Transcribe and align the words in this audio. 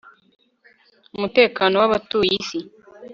umutekano 1.15 1.75
w 1.81 1.83
abatuye 1.87 2.31
isi 2.41 2.59